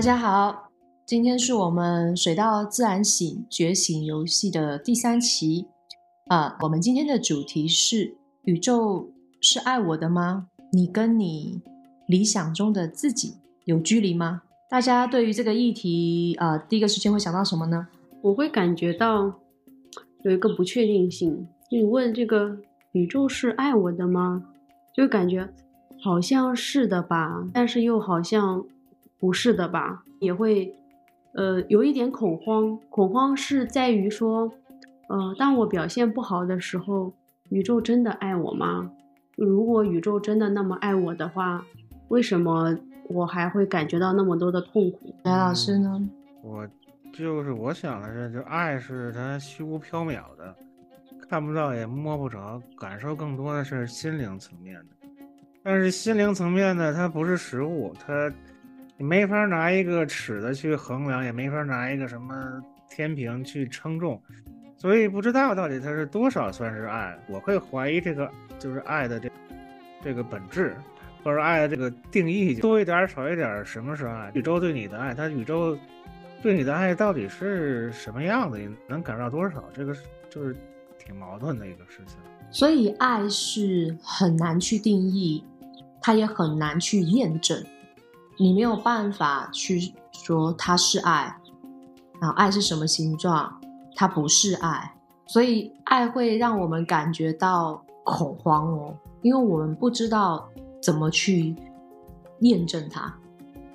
[0.00, 0.70] 大家好，
[1.04, 5.66] 今天是我们水到自然醒觉醒游戏的第三期
[6.28, 6.56] 啊。
[6.62, 9.10] 我们今天的主题是：宇宙
[9.42, 10.46] 是爱我的吗？
[10.72, 11.60] 你跟你
[12.06, 13.34] 理想中的自己
[13.66, 14.40] 有距离吗？
[14.70, 17.86] 大家对于这个议题啊，第一个时间会想到什么呢？
[18.22, 19.30] 我会感觉到
[20.22, 21.46] 有一个不确定性。
[21.70, 22.56] 你问这个
[22.92, 24.46] 宇宙是爱我的吗？
[24.94, 25.46] 就感觉
[26.02, 28.64] 好像是的吧，但是又好像
[29.20, 30.74] 不是的吧，也会
[31.34, 32.76] 呃有一点恐慌。
[32.88, 34.50] 恐慌是在于说，
[35.08, 37.12] 呃，当我表现不好的时候，
[37.50, 38.90] 宇宙真的爱我吗？
[39.36, 41.64] 如果宇宙真的那么爱我的话，
[42.08, 42.76] 为什么
[43.08, 45.14] 我还会感觉到那么多的痛苦？
[45.22, 46.08] 白老师呢？
[46.42, 46.66] 我
[47.12, 50.56] 就是我想的是，就爱是它虚无缥缈的。
[51.28, 55.08] 看不到也摸不着，感受更多的是心灵层面的。
[55.62, 58.32] 但是心灵层面的它不是实物，它
[59.00, 64.22] 你没法拿一个尺子去衡量，也没法拿一个什么天平去称重，
[64.76, 67.18] 所以不知道到底它是多少算是爱。
[67.26, 69.30] 我会怀疑这个就是爱的这
[70.02, 70.76] 这个本质，
[71.24, 74.30] 或者爱的这个定义多一点少一点，什么是爱？
[74.34, 75.74] 宇宙对你的爱，它宇宙
[76.42, 78.58] 对你的爱到底是什么样的？
[78.58, 79.64] 你能感受到多少？
[79.72, 79.96] 这个
[80.28, 80.54] 就是。
[81.02, 82.18] 挺矛盾的一个事情，
[82.50, 85.42] 所以爱是很难去定义，
[86.02, 87.58] 它也很难去验证，
[88.40, 91.36] 你没有办法去说它是爱，
[92.18, 93.60] 然后爱是什么形状，
[93.94, 94.94] 它不是爱，
[95.26, 100.48] 所以爱会让我们感觉到恐慌哦，因为我们不知道
[100.82, 101.54] 怎么去
[102.38, 103.14] 验证它，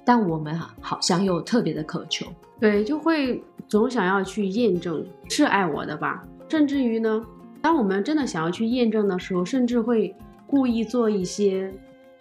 [0.03, 2.25] 但我们好像又特别的渴求，
[2.59, 6.25] 对，就会总想要去验证是爱我的吧。
[6.49, 7.23] 甚至于呢，
[7.61, 10.15] 当我们真的想要去验证的时候，甚至会
[10.47, 11.71] 故意做一些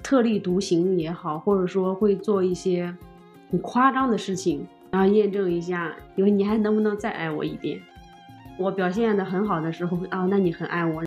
[0.04, 2.94] 特立独行也好，或者说会做一些
[3.50, 7.80] 很夸张的事情，然后验证一下，因为你还能不能再爱我一遍？
[8.58, 11.02] 我表现的很好的时候啊，那你很爱我。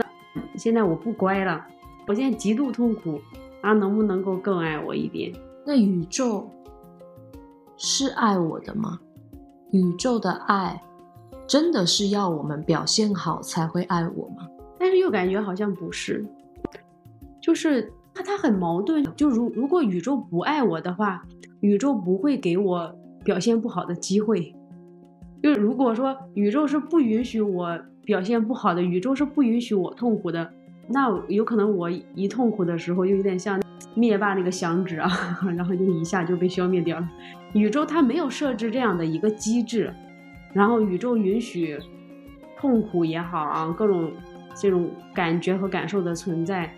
[0.56, 1.63] 现在我不乖了，
[2.08, 3.22] 我现在极度痛苦，
[3.62, 5.31] 啊，能不能够更爱我一点？
[5.64, 6.50] 那宇宙
[7.78, 9.00] 是爱我的吗？
[9.72, 10.81] 宇宙的爱。
[11.47, 14.46] 真的是要我们表现好才会爱我吗？
[14.78, 16.25] 但是又感觉好像不是，
[17.40, 19.03] 就是他他很矛盾。
[19.16, 21.23] 就如如果宇宙不爱我的话，
[21.61, 24.55] 宇宙不会给我表现不好的机会。
[25.44, 30.51] 就如果说宇宙是不允许我表现不好的，宇宙是不允许我痛苦的，
[30.88, 33.61] 那有可能我一痛苦的时候，就有点像
[33.94, 35.09] 灭霸那个响指啊，
[35.55, 37.07] 然后就一下就被消灭掉了。
[37.53, 39.94] 宇宙它没有设置这样的一个机制。
[40.53, 41.78] 然后宇宙允许
[42.57, 44.11] 痛苦也好啊，各种
[44.55, 46.73] 这种感觉和感受的存在，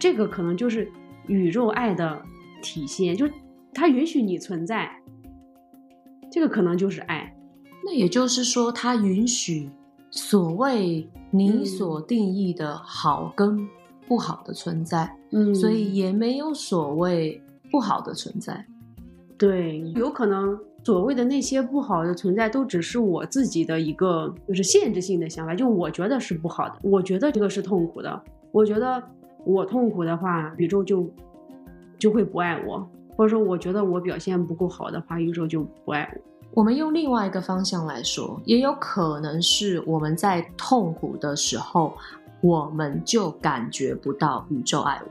[0.00, 0.90] 这个可能就是
[1.28, 2.20] 宇宙爱的
[2.60, 3.28] 体现，就
[3.72, 4.90] 它允许你存在，
[6.32, 7.32] 这个可能就是爱。
[7.84, 9.70] 那也就是说，它允许
[10.10, 13.68] 所谓你所定义的好跟
[14.08, 17.40] 不好的存在，嗯，所以也没有所谓
[17.70, 18.66] 不好的存在。
[19.38, 20.58] 对，有可能。
[20.82, 29.02] 所谓的那些不好的存在，都只是我自己的一个就是限制性的想法，就我觉得是不好的，我觉得这个是痛苦的，我觉得
[29.44, 31.08] 我痛苦的话，宇宙就
[31.98, 36.20] 就会不爱我，或者说我觉得我表现不够好的话，宇宙就不爱我。
[36.52, 41.96] 我们用另外一个方向来说，也有可能是我们在痛苦的时候，
[42.40, 45.10] 我们就感觉不到宇宙爱我，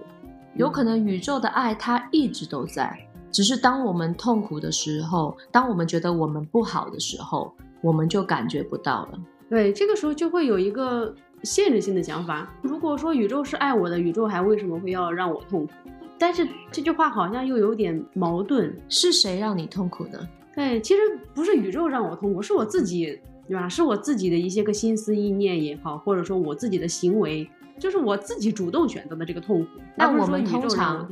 [0.55, 2.97] 有可能宇宙的爱它一直都在。
[3.31, 9.19] 只是当我们痛苦的时候，当我们觉得我们不好的时候，我们就感觉不到了。
[9.49, 12.51] 对，这个时候就会有一个限制性的想法。
[12.61, 15.73] 如果说宇宙是爱我的，宇宙还为什么会要让我痛苦？
[16.17, 18.75] 但是这句话好像又有点矛盾。
[18.89, 20.27] 是谁让你痛苦的？
[20.53, 21.01] 对，其实
[21.33, 23.69] 不是宇宙让我痛苦，是我自己，对吧？
[23.69, 29.67] 是我自己的一些个心思意念也好，或者说我自己的行为，就是我自己主动选择的这个痛苦。
[29.95, 31.07] 那我们通常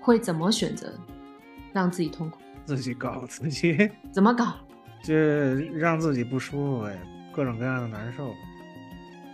[0.00, 0.92] 会怎么选择？
[1.72, 2.36] 让自己痛苦，
[2.66, 4.52] 自己搞自己， 怎么搞？
[5.02, 7.00] 就让自己不舒服呗，
[7.34, 8.34] 各种各样的难受。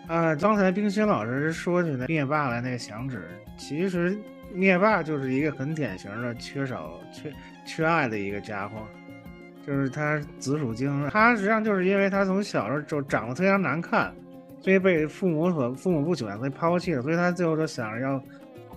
[0.08, 4.19] 啊，刚才冰心老师说起那灭霸的那个响指，其实
[4.52, 7.32] 灭霸就是一个很典型的缺少缺
[7.66, 8.76] 缺爱的一个家伙，
[9.66, 14.12] 就是他紫薯精，他实际上就是因为他从小时候就长得非常难看，
[14.60, 18.20] 所以被父母所父母不喜欢，所以抛弃了，所以他最后就想着要。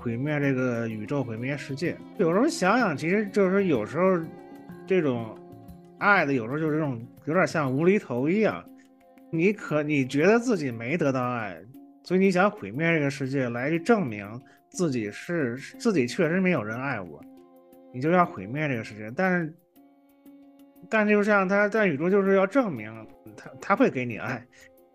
[0.04, 1.96] 毁灭这个宇宙，毁灭世界。
[2.18, 4.20] 有时候想想，其实就是有时候，
[4.88, 5.38] 这种
[6.00, 8.66] 爱的有时候就是这种有点像无厘头一样。
[9.32, 11.58] 你可你觉得自己没得到爱，
[12.04, 14.28] 所以你想毁灭这个世界来去证明
[14.70, 17.24] 自己是自己确实没有人爱我，
[17.94, 19.12] 你就要毁灭这个世界。
[19.16, 19.54] 但是
[20.90, 22.92] 但就像他在宇宙就是要证明
[23.38, 24.46] 他他会给你爱，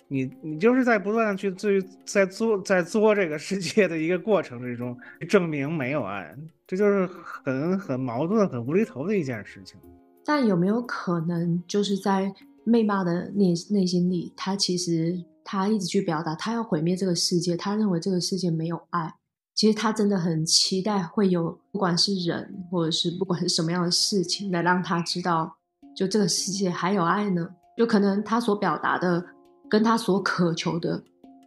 [0.09, 4.99] 你你就是在不断的去去在作在作这个世界的一个过程之中
[5.29, 6.37] 证明没有爱，
[6.67, 9.81] 这就是很很矛盾、很无厘头的一件事情。
[10.25, 12.31] 但有没有可能就是在
[12.67, 19.15] 妹妈的内内心里，她其实她一直去表达，她要毁灭这个世界，她认为这个世界没有爱。
[19.55, 25.57] 其实她真的很期待会有，不管是人或者是不管是什么样的事情，来让她知道，
[25.95, 27.49] 就这个世界还有爱呢。
[27.79, 29.25] 就可能她所表达的，
[29.71, 31.05] 跟她所渴求的，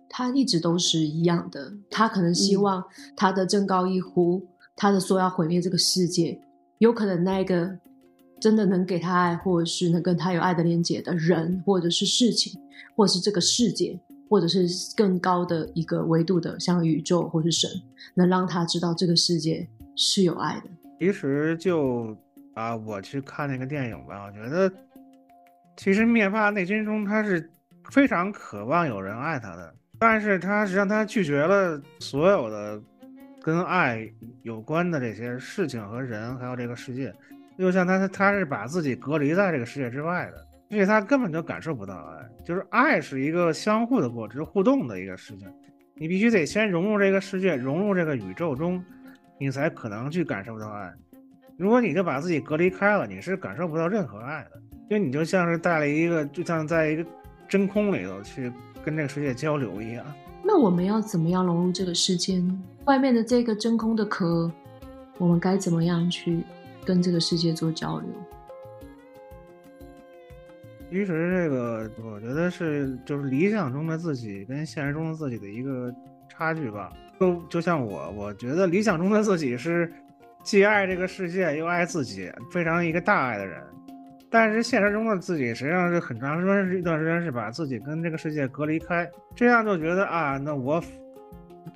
[0.09, 1.73] 她一直都是一样的。
[1.89, 2.83] 她可能希望
[3.15, 6.39] 她的正高一呼，她的说要毁灭这个世界，
[6.77, 7.77] 有可能那个
[8.39, 12.59] 真的能给他爱，或者是能跟他有爱的连接的人，或者是事情，
[12.95, 13.99] 或者是这个世界。
[14.31, 17.67] 或者是更高的一个维度的，像宇宙或是神，
[18.13, 20.69] 能让他知道这个世界是有爱的。
[20.99, 22.15] 其实就
[22.53, 24.71] 啊，我去看那个电影吧，我觉得
[25.75, 27.49] 其实灭霸内心中他是
[27.89, 32.79] 非常渴望有人爱他的，但是他实际上他拒绝了所有的
[33.41, 34.07] 跟爱
[34.43, 37.11] 有关的这些事情和人，还有这个世界，
[37.59, 40.47] 就像他他是把自己隔离在这个世界之外的。
[40.69, 45.47] 所以他根本就感受不到爱，就是爱是一个相互的过程，互动的一个事情。
[45.95, 48.83] 你必须得先融入这个世界，融入这个宇宙中，
[49.39, 50.93] 你才可能去感受到爱。
[51.57, 57.03] 如果你就把自己隔离开了，你是感受不到任何爱的，因为你就像是带了一个，就像在一个
[57.47, 58.53] 真空里头去
[58.85, 60.05] 跟这个世界交流一样。
[60.43, 62.57] 那我们要怎么样融入这个世界呢？
[62.85, 64.51] 外面的这个真空的壳，
[65.17, 66.43] 我们该怎么样去
[66.89, 68.09] 跟这个世界做交流？
[70.89, 75.93] 其实这个，我觉得是就是理想中的自己跟现实中的自己的一个
[76.27, 76.91] 差距吧。
[77.19, 79.93] 就就像我，我觉得理想中的自己是
[80.41, 83.61] 既爱这个世界又爱自己，非常一个大爱的人。
[84.31, 90.83] 但是现实中的自己实际上是很长时间一段时间是把自己跟这个世界隔离开，这样就觉得啊，那我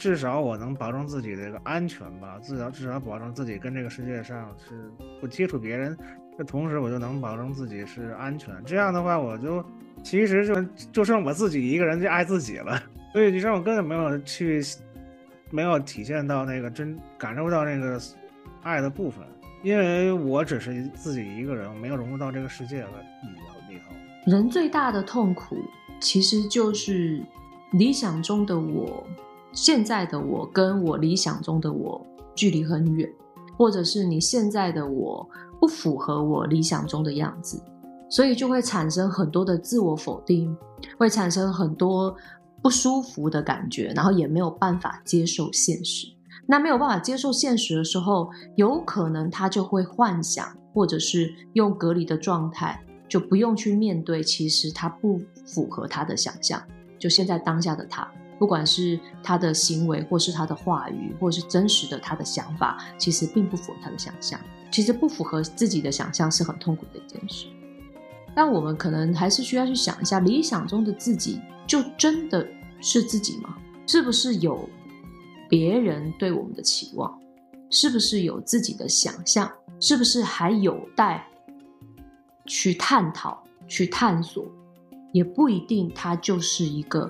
[0.03, 4.91] 至少我能保证自己的一个安全吧，至少至少保证自己跟这个世界上是
[5.21, 5.97] 不接触别人。
[6.37, 8.53] 这同时，我就能保证自己是安全。
[8.65, 9.63] 这样的话，我就
[10.03, 10.61] 其实就
[10.91, 12.83] 就剩我自己一个人去爱自己了。
[13.13, 14.61] 所以，你让我根本没有去，
[15.51, 17.97] 没有体现到那个真感受到那个
[18.61, 19.23] 爱的部分，
[19.61, 22.83] 因为我只是自己一个人，没有融入到这个世界里
[23.69, 23.95] 里头。
[24.29, 25.55] 人最大的痛苦，
[26.01, 27.23] 其实就是
[27.71, 29.07] 理想中的我，
[29.53, 32.05] 现在的我跟我理想中的我
[32.35, 33.09] 距离很远，
[33.55, 35.25] 或者是你现在的我。
[35.59, 37.57] 不符合我理想中的样子，
[38.09, 40.53] 所以就会产生很多的自我否定，
[40.97, 42.13] 会产生很多
[42.61, 46.07] 不舒服的感觉，然后也没有办法接受现实。
[46.45, 56.61] 那没有办法接受现实的时候，有可能他就会幻想，或者是用隔离的状态，就不用去面对，其实他不符合他的想象。
[56.99, 58.05] 就现在当下的他，
[58.43, 64.37] 不管是他的行为，或是他的话语，或是真实的他的想法，其实并不符合他的想象。
[64.69, 67.45] 其实不符合自己的想象是很痛苦的一件事，
[68.35, 72.45] 但我们可能还是需要去想一下，理想中的自己就真的
[72.81, 73.55] 是自己吗？
[73.87, 74.67] 是不是有
[75.47, 77.17] 别人对我们的期望？
[77.69, 79.49] 是不是有自己的想象？
[79.79, 81.25] 是不是还有待
[82.45, 84.45] 去探讨、去探索？
[85.13, 87.09] 也不一定，它就是一个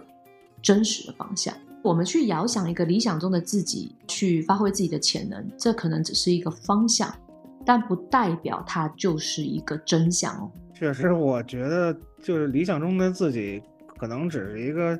[0.63, 1.53] 真实的方向。
[1.83, 7.13] 我们去遥想一个理想中的自己，去发挥自己的潜能，这可能只是一个方向。
[7.65, 10.51] 但不代表它就是一个真相哦。
[10.73, 13.61] 确实，我觉得就是理想中的自己，
[13.97, 14.99] 可能只是一个，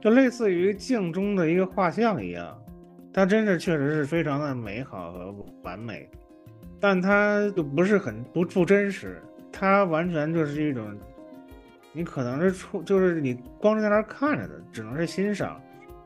[0.00, 2.56] 就类似于镜中的一个画像一样。
[3.12, 6.08] 它真是确实是非常的美好和完美，
[6.78, 9.20] 但它就不是很不不真实。
[9.50, 10.96] 它完全就是一种，
[11.92, 15.60] 你可能是出，就是你光是在那看着的，只能是欣赏，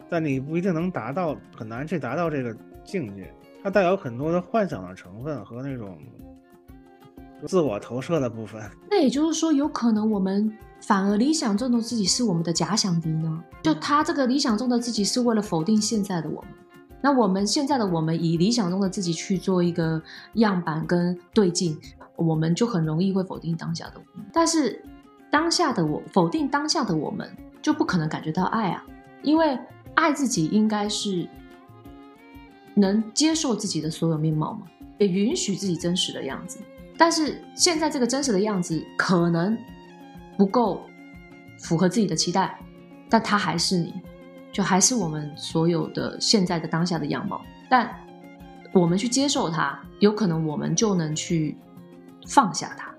[0.08, 3.32] 但你不一定能达到，很难去达到这个境界。
[3.62, 5.96] 它带有很多的幻想的成分和那种
[7.46, 8.60] 自我投射的部分。
[8.90, 13.44] 那也就是说，有可能我们反而理想中的自己是我们的假想敌呢？
[13.62, 16.50] 就他这个理想中的自己是为了否定现在的我们。
[17.00, 20.00] 那我们现在的我们以理想中的自己去做一个
[20.34, 21.78] 样板跟对镜，
[22.16, 24.26] 我们就很容易会否定当下的我们。
[24.32, 24.80] 但是
[25.32, 27.28] 当下的我否定当下的我们，
[27.60, 28.84] 就不可能感觉到爱啊，
[29.22, 29.58] 因为
[29.94, 31.28] 爱自己应该是。
[32.74, 34.62] 能接受自己的所有面貌吗？
[34.96, 36.58] 也允许自己真实的样子。
[36.96, 39.54] 但是现在这个真实的样子可能
[40.38, 40.80] 不够
[41.58, 42.58] 符合自己的期待，
[43.10, 43.92] 但它还是你，
[44.50, 47.42] 就还是我们所有的现在的当下的样貌。
[47.68, 47.94] 但
[48.72, 51.58] 我们去接受它，有可能我们就能去
[52.26, 52.91] 放下它。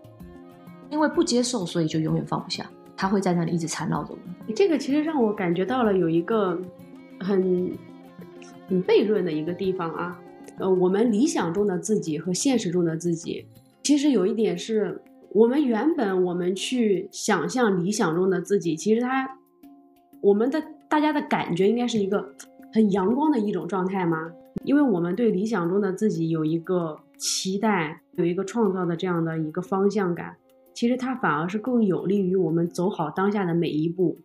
[0.94, 4.56] 因为不接受，所以就永远放不下，他会在那里一直缠绕着我们。
[4.56, 6.56] 这个其实让我感觉到了有一个
[7.20, 7.72] 很
[8.70, 10.20] 很悖论的一个地方啊。
[10.60, 13.44] 呃，我们理想中的自己和现实中的自己，
[13.82, 19.28] 其实有一点是我们原本我们去想象理想中的自己，其实他
[20.22, 22.24] 我们的大家的感觉应该是一个
[22.72, 24.32] 很阳光的一种状态吗？
[24.64, 30.36] 因为我们对理想中的自己有一个期待，有一个创造的这样的一个方向感，
[30.74, 34.20] 其实它反而是更有利于我们走好当下的每一步，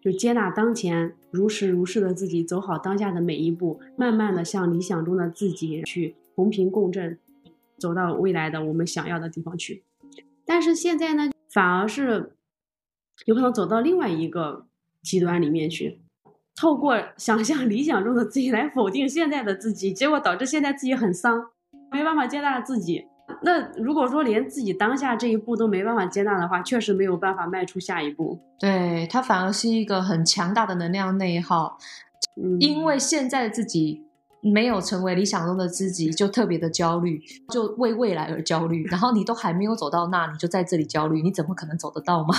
[0.00, 7.18] 就接纳当前如实如是的自己，走好当下的每一步，慢慢的向理想中的自己去同频共振，
[7.78, 9.82] 走到未来的我们想要的地方去。
[10.44, 12.32] 但是现在呢，反而是
[13.26, 14.66] 有可能走到另外一个
[15.02, 16.00] 极端里面去。
[16.56, 21.50] 透过想象理想中的自己来否定现在的自己，结果导致现在自己很丧，
[21.90, 23.06] 没办法接纳自己。
[23.42, 28.38] 那如果说连自己当下这一步都没办法接纳的话，确实没有办法迈出下一步。
[28.58, 31.78] 对他反而是一个很强大的能量内耗，
[32.42, 34.04] 嗯，因为现在的自己
[34.42, 37.20] 没有成为理想中的自己，就特别的焦虑，
[37.50, 38.84] 就为未来而焦虑。
[38.86, 42.34] 然后你都还没有走到那，你就在这里焦虑，你怎么可能走得到嘛？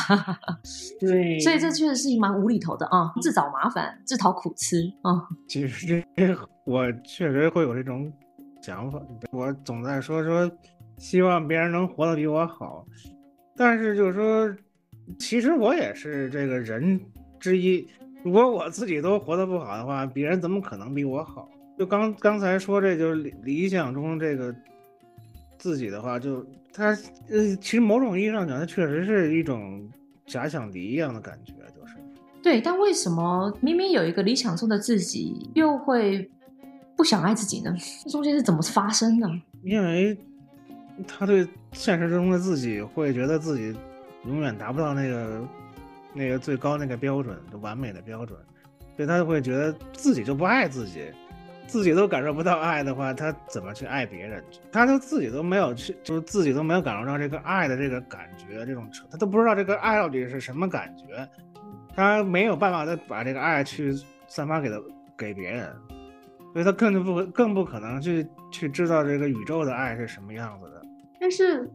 [1.00, 5.27] 对，所以这确实是蛮无厘头的啊，自找麻烦，自讨苦吃啊。
[5.48, 8.12] 其实这我确实会有这种
[8.62, 9.00] 想法，
[9.31, 10.50] 我总在说说
[11.01, 12.86] 希望别人能活得比我好，
[13.58, 14.55] 但是就是说，
[15.17, 17.01] 其实我也是这个人
[17.39, 17.86] 之一。
[18.24, 21.50] 如果我自己都活得不好的话，别人怎么可能比我好？
[21.75, 24.55] 就刚刚才说，这就是理理想中这个
[25.58, 26.89] 自己的话，就他
[27.29, 29.89] 呃，其实某种意义上讲，他确实是一种
[30.27, 31.96] 假想敌一样的感觉，就是。
[32.43, 36.29] 对，但为什么明明有一个理想中的自己，又会
[36.96, 37.75] 不想爱自己呢？
[38.03, 39.27] 这中间是怎么发生的？
[39.63, 40.15] 因为
[41.08, 43.77] 他对现实中的自己会觉得自己
[44.25, 45.48] 永远达不到那个
[46.13, 48.38] 那个最高那个标准，就完美的标准，
[48.96, 51.12] 所以他就会觉得自己就不爱自己，
[51.67, 54.43] 自己都感受不到爱的话，他怎么去爱别人？
[54.72, 61.27] 他都自己都没有去，就是自己都没有感受到这个爱的这个感觉，这种他都不知道这个爱到底是什么感觉，
[61.96, 63.93] 他没有办法再把这个爱去
[64.27, 64.81] 散发给他
[65.17, 65.74] 给别人。
[66.53, 70.80] 所以他更不更不可能去去知道这个宇宙的爱是什么样子的。
[71.22, 71.70] 但是，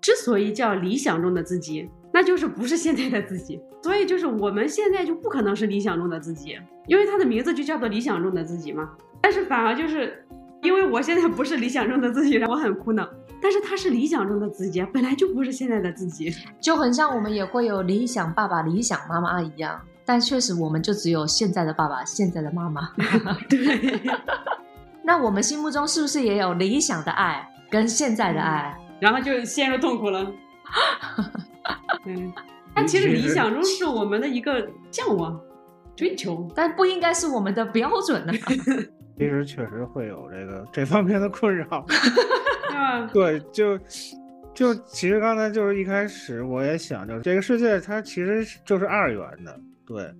[0.00, 3.60] 之所以叫理想中的自己，那就是不是现在的自己。
[3.82, 6.56] 所以就是我们现在就不可能是理想中的自己，
[6.86, 8.88] 因为它的名字就叫做理想中的自己嘛。
[9.20, 10.24] 但是反而就是
[10.62, 13.08] 因为我现在不是理想中的自己，让我很苦恼。
[13.40, 16.32] 但是他是理想中的自己，本来就不是现在的自己。
[16.60, 22.90] 就很像我们也会有理想爸爸、理想妈妈一样，但确实我们就只有现在的爸爸、现在的妈妈。
[23.48, 24.00] 对，
[25.04, 28.76] 那我们心目中是不是也有理想的爱跟现在的爱？
[29.00, 30.32] 然后就陷入痛苦了。
[32.04, 32.32] 嗯，
[32.74, 35.40] 但其实理想中是我们的一个向往、
[35.94, 36.50] 追求。
[36.54, 38.32] 但不应该是我们的标准呢、
[39.18, 41.86] 其实确实会有这个这方面的困扰。
[42.68, 43.10] 对吧？
[43.12, 43.78] 对，就
[44.54, 50.12] 就其实刚才就是一开始我也想，就是这个世界它其实就是二元的，对，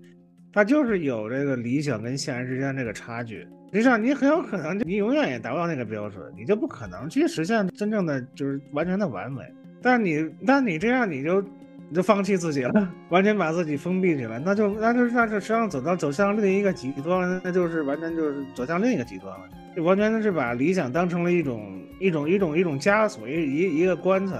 [0.53, 3.47] 它就是有这个理想跟现实之间这个差距。
[3.73, 9.43] 实际上，你很有可能你永远也达不到那个标准，你就不可能去实现真正的就是完全的完美。
[9.83, 11.41] 但你但你这样你就
[11.89, 19.47] 你就放弃自己了，完全把自己封闭起来，那就那就那就实际上走到走向另一个极端了，那就是完全就是走向另一个极端了。
[19.77, 24.37] 就完全是把理想当成了一种一种一种一种枷锁，一一一个棺材，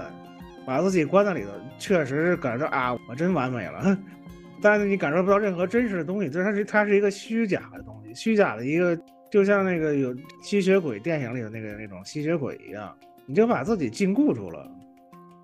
[0.65, 3.97] 把自己关在里头，确实是感受啊，我真完美了。
[4.61, 8.99] 但是你感受不到任何真实的东西，这它是它是一个虚假的东西，虚假的一个，
[9.31, 12.95] 就像那个有吸血鬼电影里的那个那种吸血鬼一样，
[13.25, 14.69] 你就把自己禁锢住了，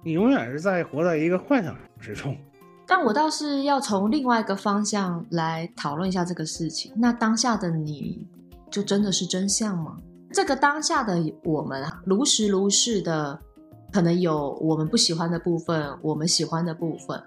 [0.04, 2.36] 你永远是在活在一个幻想之中。
[2.88, 6.92] 但我倒是要从另外一个方向来讨论一下这个事情。
[6.96, 8.28] 那当下的你
[8.70, 9.98] 就真的是真相吗？
[10.32, 13.40] 这个当下的我们啊，如实如是的，
[13.92, 17.20] 可能有我们不喜欢的部分，我们喜欢的部分，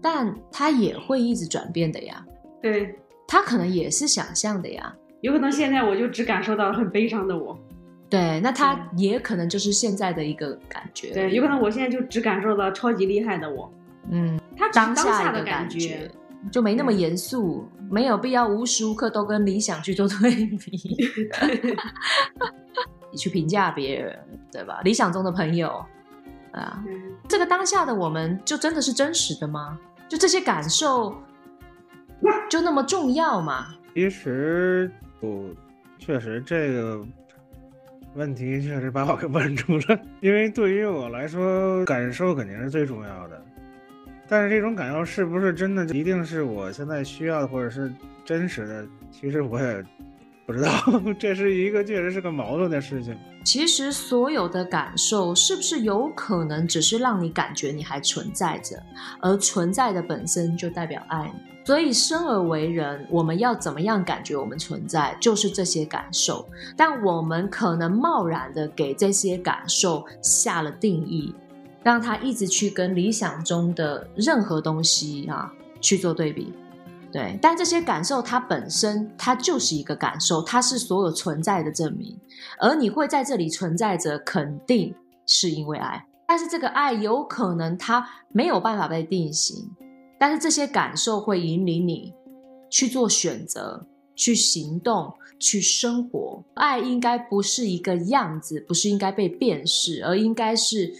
[0.00, 2.24] 但它也会一直转变的呀。
[2.60, 2.96] 对，
[3.26, 4.94] 它可能也是想象的呀。
[5.24, 7.58] 有可能现在我就只感受到了很悲伤的我。
[8.10, 11.14] 对，那他也可能就是现在的一个感觉。
[11.14, 13.72] 对，有可能我现在就只感受到超级厉害的我。
[14.10, 16.10] 嗯，他当下下的感觉。
[16.52, 20.94] 就没那么严肃，没有必要无时无刻都跟理想去做对比，
[23.10, 24.14] 你去评价别人，
[24.52, 24.82] 对吧？
[24.84, 25.82] 理想中的朋友，
[26.52, 29.78] 啊，嗯这个当下的我们就真的是真实的吗？
[30.06, 31.14] 就这些感受
[32.50, 33.68] 就那么重要吗？
[33.94, 35.03] 其实不，
[35.98, 37.06] 确实这个
[38.14, 40.00] 问题确实把我给问住了。
[40.20, 43.42] 因为对于我来说，感受肯定是最重要的。
[44.26, 47.92] 但是这种感受是不是真的一定是我现在需要的，或者是
[48.24, 48.86] 真实的？
[49.12, 49.84] 其实我也
[50.46, 50.70] 不知道。
[51.18, 53.16] 这是一个确实是个矛盾的事情。
[53.44, 58.82] 其实所有的感受，是不是有可能只是让你感觉你还存在着，
[59.20, 61.32] 而存在的本身就代表爱？
[61.66, 66.46] 所以生而为人，我们要怎么样感觉我们存在，就是这些感受。
[66.76, 71.34] 但我们可能贸然的给这些感受下了定义。
[71.82, 76.50] 让他一直去跟理想中的任何东西啊去做对比，
[77.14, 82.18] 对，但这些感受它本身它就是一个感受，它是所有存在的证明。
[82.58, 84.92] 而你会在这里存在着，肯定
[85.24, 86.04] 是因为爱。
[86.26, 89.70] 但是这个爱有可能它没有办法被定型，
[90.18, 92.12] 但是这些感受会引领你
[92.68, 96.42] 去做选择、去行动、去生活。
[96.54, 100.92] 爱应该不是一个样子，不是应该被辨识，而应该是。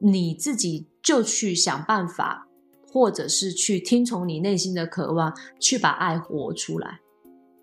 [0.00, 2.46] 你自己就去想办法，
[2.94, 7.00] 或者是去听从你内心的渴望，去把爱活出来。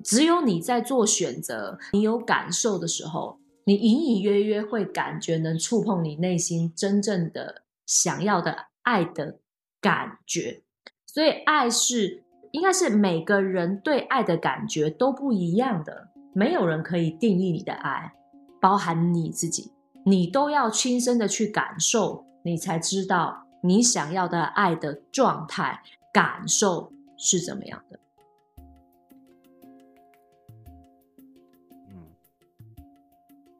[0.03, 9.39] 只有你在做选择，你有感受的时候，你隐隐约约会感觉能触碰你内心真正的想要的爱的
[9.79, 10.63] 感觉。
[11.05, 18.11] 所以，爱是应该是每个人对爱的感觉都不一样的，没有人可以定义你的爱，
[18.59, 19.71] 包含你自己，
[20.05, 22.25] 你都要亲身的去感受。
[22.43, 27.99] 你才知道你想要的爱的状态感受是怎么样的。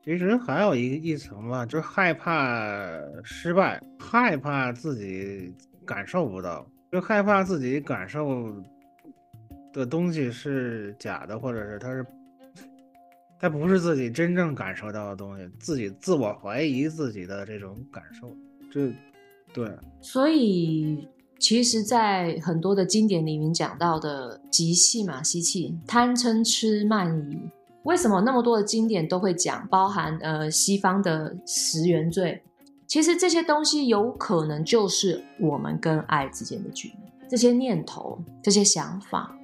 [0.03, 2.74] 其实还有一一层吧，就是害怕
[3.24, 5.53] 失败，害怕自己
[5.86, 8.51] 感受不到，就害怕自己感受
[9.72, 12.03] 的东西是假的，或者是它是
[13.40, 18.35] 它不是自己真正感受到的东西，自己自我怀疑自己的这种感受。
[18.72, 18.92] 这，
[19.53, 19.70] 对，
[20.01, 21.07] 所以
[21.40, 27.37] 其实，在很多的经典里面讲到的急气嘛，吸气、贪嗔痴慢疑，
[27.83, 29.68] 为什么那么多的经典都会讲？
[29.68, 32.42] 包含呃西方的十原罪，
[32.87, 36.96] 其实这些东西有可能就是我们跟爱之间的距离，
[37.27, 39.35] 这些念头、这些想法、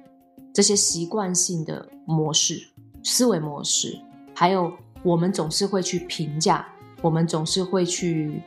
[0.54, 2.62] 这些习惯性的模式、
[3.02, 3.98] 思维模式，
[4.32, 6.66] 还有我们总是会去评价，
[7.02, 8.40] 我们总是会去。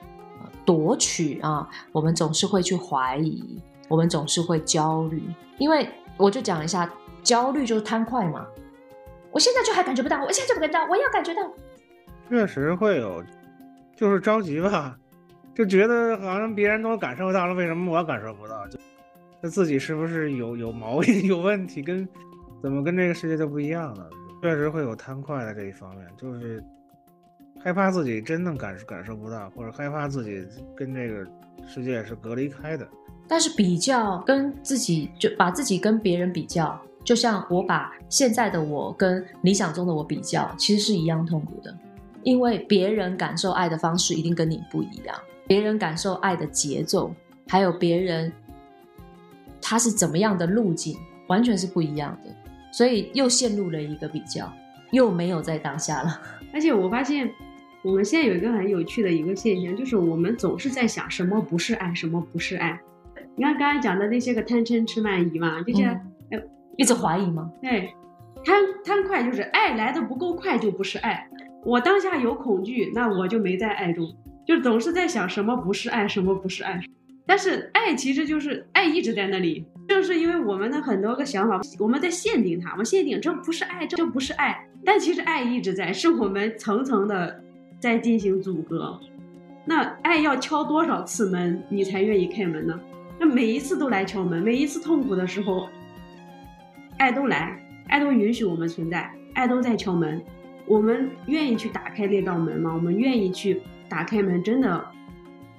[0.66, 5.24] 夺取啊，我们总是会去怀疑，我们总是会焦虑，
[5.58, 6.92] 因为我就讲一下，
[7.24, 8.46] 焦虑就是贪快嘛。
[9.32, 11.42] 我现在就还感觉不到，我现在就不感觉到，我要感觉到。
[12.30, 13.24] 确实会有，
[13.96, 14.98] 就是着急吧，
[15.56, 18.68] 就觉得好像别人都感受到了，为什么我感受不到？
[18.68, 18.78] 就
[19.42, 21.82] 那自己是不是有有毛病、 有问题？
[21.82, 22.08] 跟
[22.62, 24.10] 怎么跟这个世界就不一样了？
[24.42, 26.64] 确实会有贪快的这一方面，就是。
[27.64, 30.44] 害怕自己真的感受感受不到，或者害怕自己
[30.76, 31.26] 跟这个
[31.68, 32.88] 世界是隔离开的。
[33.28, 41.74] 但是比较跟自己，就把自己跟别人比较，就像我把现在的我跟理想中的我比较，其实是一样痛苦的。
[42.24, 45.16] 因为别人感受爱的方式一定跟你不一样，
[45.48, 47.14] 别人感受爱的节奏，
[47.48, 48.34] 还有别人
[49.62, 50.98] 他是怎么样的路径，
[51.28, 52.30] 完全是不一样的。
[52.74, 54.52] 所以又陷入了一个比较，
[54.92, 56.20] 又没有在当下了。
[56.52, 57.32] 而且我发现。
[57.84, 62.80] 我们现在有一个很有趣的一个现象，就是我们总是在想什么不是爱，什么不是爱。
[63.36, 66.40] 你看刚才讲的那些个贪嗔痴慢疑嘛，就是哎，
[66.78, 67.52] 一直怀疑吗？
[67.60, 67.92] 对，
[68.46, 71.28] 贪贪快就是爱来的不够快就不是爱。
[71.66, 74.06] 我当下有恐惧，那我就没在爱中，
[74.46, 76.80] 就总是在想什么不是爱，什么不是爱。
[77.26, 84.68] 但是爱其实就是爱一直在那里，正是因为我们的很多个想法，我们在限定它，我们限定这不是爱，这不是爱。
[84.86, 87.42] 但其实爱一直在，是我们层层的。
[87.82, 89.00] 在进行阻隔，
[89.66, 92.80] 那爱要敲多少次门，你才愿意开门呢？
[93.20, 95.68] 那每一次都来敲门，每一次痛苦的时候，
[97.00, 100.22] 爱都来，爱都允许我们存在，爱都在敲门。
[100.68, 102.72] 我们愿意去打开那道门吗？
[102.72, 104.86] 我们愿意去打开门，真的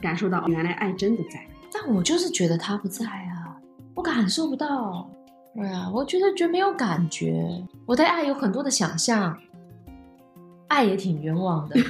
[0.00, 1.44] 感受到原来爱真的在。
[1.72, 3.58] 但我就是觉得他不在啊，
[3.96, 5.10] 我感受不到。
[5.56, 7.48] 对啊，我觉得觉得没有感觉，
[7.84, 9.36] 我对爱有很多的想象。
[10.72, 11.76] 爱也挺冤枉的。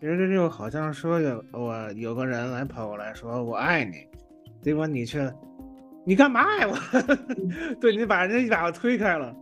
[0.00, 3.96] 其实这就好像说有我有个人来跑过来说我爱你，
[4.62, 5.30] 结果你却
[6.04, 6.74] 你干嘛爱我？
[7.78, 9.34] 对你把人家一把推开了，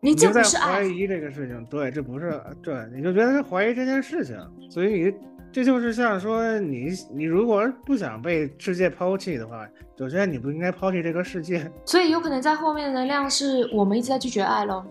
[0.00, 1.64] 你就在怀疑这个事情。
[1.70, 4.36] 对，这不是对，你就觉得是怀疑这件事情。
[4.68, 5.14] 所以你
[5.50, 11.70] 这就是像说你你如果不想被世界抛弃的话，首先你不应该抛弃这个世界。
[11.86, 14.84] 所以有可能在后面的能量是我们一直在拒绝爱喽。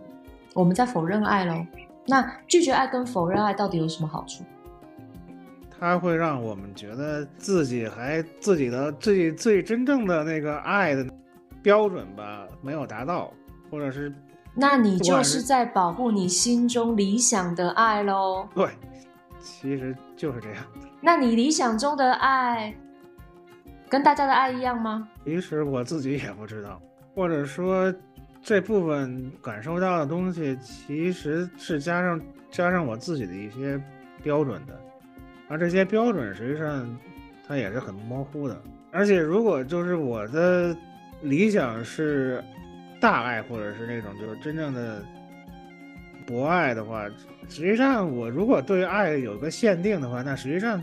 [0.54, 1.66] 我们在否认爱喽。
[2.08, 4.44] 那拒绝爱跟否认爱到底有什么好处？
[5.80, 11.04] 它会让我们觉得自己还自己的自己最真正的那个爱的
[11.64, 13.34] 标准吧没有达到，
[13.70, 14.14] 或者是
[14.54, 18.48] 那你就是在保护你心中理想的爱喽。
[18.54, 18.70] 对，
[19.40, 20.64] 其实就是这样。
[21.00, 22.76] 那你理想中的爱
[23.90, 25.08] 跟大家的爱一样吗？
[25.26, 26.80] 其实我自己也不知道，
[27.16, 27.92] 或者说
[28.44, 33.82] 这部分感受到的东西，其实是加上加上我自己的一些
[34.24, 34.80] 标准的，
[35.48, 36.98] 而这些标准实际上
[37.48, 38.62] 它也是很模糊的。
[38.92, 40.76] 而且如果就是我的
[41.22, 42.44] 理想是
[43.00, 45.04] 大爱，或者是那种就是真正的
[46.26, 47.08] 博爱的话，
[47.48, 50.82] 实际上我如果对爱有个限定的话，那实际上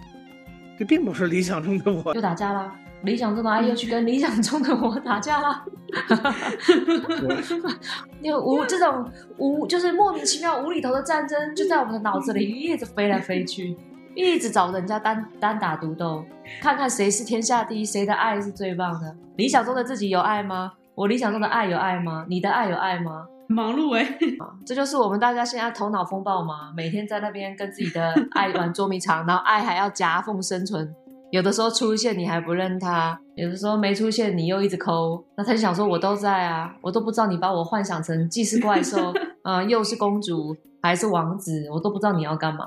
[0.78, 2.14] 这并不是理想中的我。
[2.14, 2.72] 又打架了！
[3.02, 5.64] 理想中的爱又去跟理想中的我打架啦！
[8.20, 13.76] 因为无这种无就是莫名其妙无厘头的战争，就在我们的脑子里一直飞来飞去，
[14.14, 16.24] 一直找人家单单打独斗，
[16.60, 19.16] 看看谁是天下第一，谁的爱是最棒的。
[19.36, 20.72] 理想中的自己有爱吗？
[20.94, 22.26] 我理想中的爱有爱吗？
[22.28, 23.26] 你的爱有爱吗？
[23.48, 24.18] 忙碌哎，
[24.66, 30.92] 这就是我们大家现在头脑风暴嘛，每天在那边跟自己的爱玩捉迷藏，然后爱还要夹缝生存。
[31.30, 39.12] 有的时候出现你还不认他，有的时候没出现你又一直抠，那他就想说我都在啊，我都不知道你把我幻想成既是怪兽，
[39.42, 42.64] 啊、 又是公主还是王子，我都不知道你要干嘛。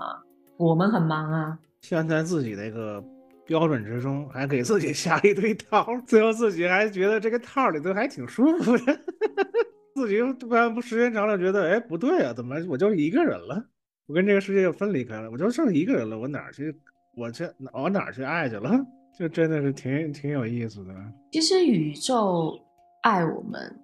[0.58, 3.04] 我们很忙啊，陷在自己的一个
[3.48, 9.00] 标准之中，还给自己下一堆套，最后自己还觉得这个套里头还挺舒服的，
[9.96, 13.66] 自己又不然不时间长了觉得，哎，不对啊，怎么我就一个人了？
[14.06, 16.76] 我跟这个世界又分离开了，我就剩一个人了，我哪儿去？
[17.16, 18.72] 我去我哪去爱去了？
[19.14, 20.94] 就真的是挺挺有意思的。
[21.32, 22.60] 其实宇宙
[23.02, 23.80] 爱我们，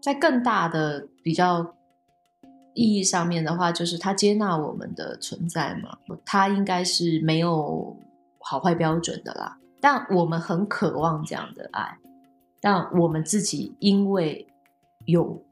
[0.00, 1.74] 在更大的比较
[2.74, 7.96] 意义上面的话，就是它接纳我们的存在嘛，它应该是没有
[8.40, 9.58] 好坏标准的啦。
[9.80, 11.98] 但我们很渴望这样的爱，
[12.60, 14.46] 但我们自己因为
[15.04, 15.44] 有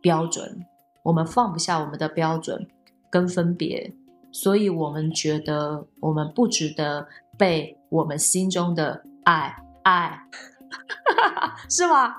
[0.00, 0.64] 标准，
[1.02, 2.66] 我们放不下我们的标准
[3.10, 3.92] 跟分别，
[4.34, 7.06] 所以我们觉得我们不值得
[7.38, 10.20] 被我们心中的爱爱，
[11.70, 12.12] 是吗？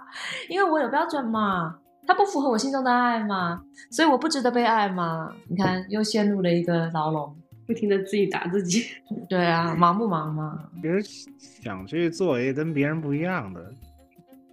[0.47, 5.29] 因为我有标准嘛，它不符合我心中的爱嘛，所以我不值得被爱嘛。
[5.49, 7.35] 你看，又陷入了一个牢笼。
[7.67, 8.85] 不停的自己打自己。
[9.27, 10.69] 对啊，忙不忙嘛？
[10.81, 11.29] 其实
[11.61, 13.73] 想去做一个跟别人不一样的，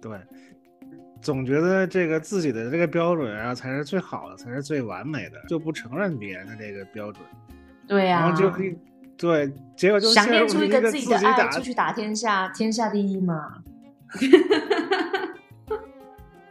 [0.01, 0.19] 对，
[1.21, 7.23] 总觉得这个自己的这个标准啊才是最好的，才是最完美的，就不承认别人的这个标准，
[7.87, 8.75] 对啊然后，就可以
[9.17, 13.55] 对，结果就想练出一个自己的爱，出去打天下，天下第一嘛。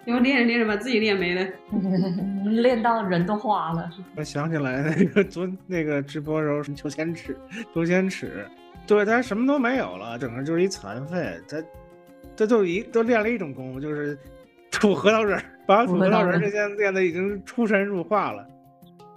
[0.05, 1.47] 然后练着练着把自己练没了。
[2.51, 3.89] 练到人都化了。
[4.17, 7.39] 我想起来那个昨那个直播时候是裘千尺，
[7.73, 8.45] 裘千尺，
[8.85, 11.41] 对他什么都没有了，整个就是一残废。
[11.49, 11.63] 他
[12.37, 14.19] 他就一都练了一种功夫，就是
[14.73, 18.45] 吐核桃仁，把吐核桃仁这些练的已经出神入化了。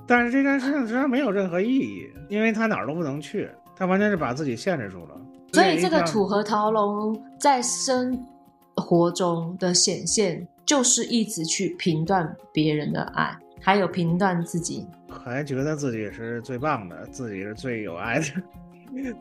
[0.08, 5.16] 但是这件事情实际上没有任何意义，因为他哪儿都不能去，他完全是把自己限制住了。
[5.54, 8.26] 所以这个土和桃龙在生
[8.76, 14.86] 活中的显现，就是一直去评断别人的爱，还有评断自己。
[15.08, 18.26] 还觉得自己是最棒的，自己是最有爱的，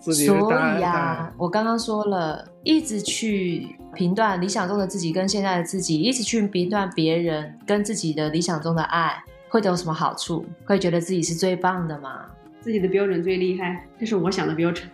[0.00, 9.22] 自己所以呀、我刚刚说了，一直去评断理想中的自己跟现在的自己，一直去评断别人跟自己的理想中的爱，
[9.54, 10.44] 会有什么好处？
[10.66, 12.22] 会觉得自己是最棒的吗？
[12.60, 14.90] 自己的标准最厉害，这是我想的标准，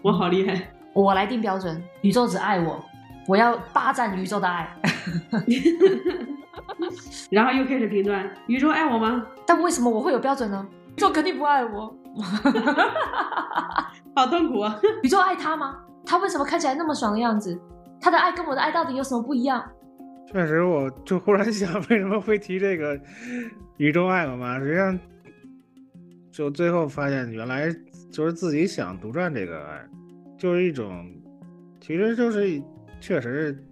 [0.00, 0.66] 我好厉害。
[0.94, 2.82] 我来定标准，宇宙只爱我，
[3.28, 4.74] 我要霸占宇宙的爱。
[7.28, 9.26] 然后又开始评断宇宙爱我吗？
[9.44, 10.66] 但为什么我会有标准呢？
[10.96, 11.94] 宇宙肯定不爱我。
[14.16, 14.80] 好痛苦啊！
[15.02, 15.76] 宇宙爱他吗？
[16.06, 17.60] 他为什么看起来那么爽的样子？
[18.00, 19.62] 他的爱跟我的爱到底有什么不一样？
[20.32, 22.98] 确实，我就忽然想，为什么会提这个
[23.76, 24.58] 宇宙爱我吗？
[24.58, 24.98] 实际上，
[26.30, 27.70] 就最后发现，原来
[28.10, 29.84] 就是自己想独占这个爱，
[30.38, 31.06] 就是一种，
[31.80, 32.62] 其实就是
[32.98, 33.62] 确实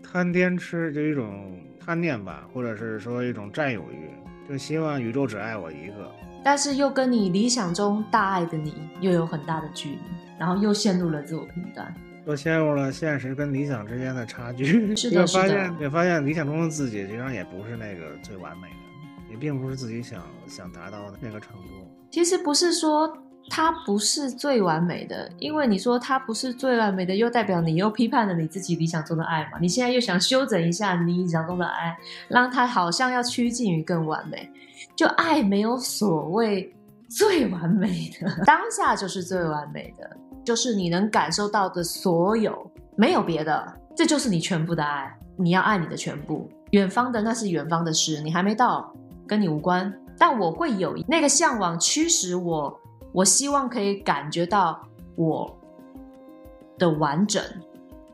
[0.00, 4.08] 贪天吃，就一种贪念吧，或者是说一种占有欲，
[4.48, 6.14] 就希望宇宙只爱我一个。
[6.44, 9.98] 但是又跟你理想中大爱的你又有很大的距离，
[10.38, 11.92] 然后又陷入了自我评断。
[12.26, 21.68] 又陷入了现实跟理想之间的差距， 是的也发现也发现理想中的自己，实际上也不是那个最完美的，也并不是自己想想达到的那个程度。
[22.10, 23.12] 其实不是说
[23.50, 29.58] 他不是最完美的，因为你说他不是最完美的，又代表你又批判了你自己理想中的爱嘛？
[29.60, 31.96] 你现在又想修整一下你理想中的爱，
[32.28, 34.48] 让他好像要趋近于更完美。
[34.96, 36.72] 就爱没有所谓
[37.08, 45.18] 最完美的， 当下就是最完美的，就是你能感受到的所有，没有别的，这就是你全部的爱。
[45.36, 48.94] 你要爱你的全部，远方的那是远方的事，你还没到，
[49.26, 49.92] 跟你无关。
[50.16, 52.80] 但我会有那个向往驱使我。
[53.10, 54.80] 我希望可以感觉到
[55.16, 55.56] 我
[56.78, 57.42] 的完整，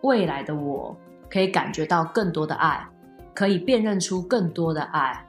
[0.02, 0.96] 未来的我
[1.30, 2.86] 可以感觉到更多的爱，
[3.34, 5.26] 可以辨认出更多的爱，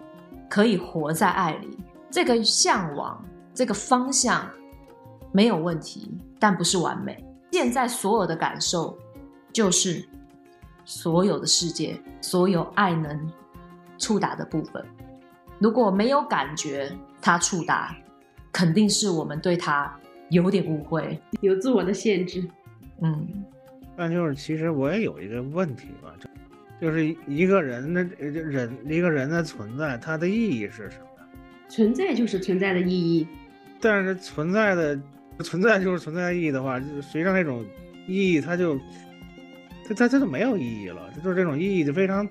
[0.49, 1.77] 可以活在爱里。
[2.09, 3.21] 这个向往，
[3.53, 4.45] 这个方向
[5.31, 7.23] 没有问题，但不是完美。
[7.51, 8.97] 现在所有的感受，
[9.53, 10.03] 就是
[10.85, 13.31] 所有的世界，所有爱能
[13.97, 14.83] 触达的部分。
[15.59, 16.91] 如果没有感觉，
[17.21, 17.95] 它触达。
[18.53, 19.97] 肯定是我们对它
[20.29, 22.45] 有点误会，有自我的限制。
[23.01, 23.45] 嗯，
[23.95, 26.13] 但就是其实我也有一个问题吧，
[26.81, 31.23] 就是一个人的人一个人的存在，它的意义是什么？
[31.69, 33.25] 存在就是存在的意义。
[33.79, 34.99] 但是存在的
[35.41, 37.65] 存在就是存在意义的话，实际上这种
[38.07, 38.77] 意义它就
[39.87, 42.27] 它它它就没有意义了，就是这种意义就非常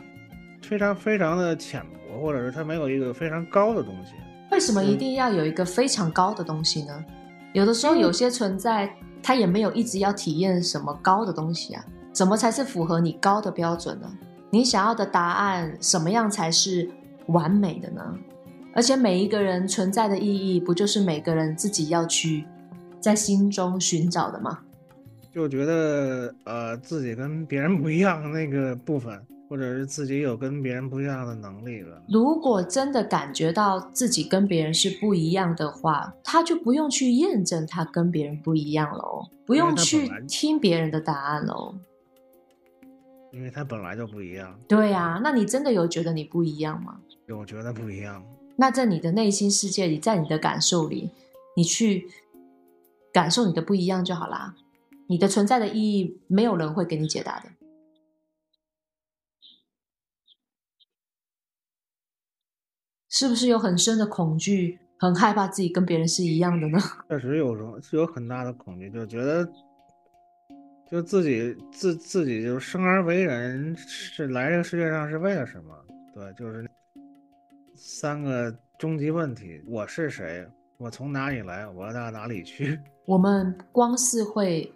[0.62, 4.12] 非常非常的浅薄，或者是它没有一个非常高的东西。
[4.50, 7.04] 为什么一定要有一个非常高的东西呢？
[7.52, 8.92] 有的时候有些存在，
[9.22, 11.84] 它也没有一直要体验什么高的东西啊。
[12.12, 14.12] 怎么才是符合你高的标准呢？
[14.50, 16.90] 你想要的答案，什么样才是
[17.26, 18.02] 完美的呢？
[18.74, 22.44] 而且每一个人存在的意义，不就是每个人自己要去
[23.00, 24.60] 在心中寻找的吗？
[25.32, 29.20] 就觉得呃，自己跟别人不一样那个部分。
[29.48, 32.00] 或者是自己有跟别人不一样的能力了。
[32.08, 41.74] 如果真的感觉到自己跟别人是不一样的话，他就不用去验证他跟别人不一样喽，不用去听别人的答案喽。
[43.32, 44.56] 因为他本来就不一样。
[44.68, 47.00] 对呀，那你真的有觉得你不一样吗？
[47.26, 48.24] 有觉得不一样。
[48.54, 51.10] 那在你的内心世界里，在你的感受里，
[51.56, 52.06] 你去
[53.12, 54.54] 感受你的不一样就好啦。
[55.08, 57.50] 你的存在的意义，没有人会给你解答的。
[63.08, 66.78] 是不是有很深的恐惧，很害怕自己跟别人是一样的呢？
[67.10, 69.46] 确实有时候是有很大的恐惧，就觉得
[70.88, 75.74] 就自己自自己就生而为人是来这个世界上是为了什么？
[76.14, 76.70] 对，就是
[77.74, 80.46] 三个终极问题：我是谁？
[80.80, 81.68] 我从哪里来？
[81.68, 82.80] 我要到哪里去？
[83.04, 84.72] 我们光是会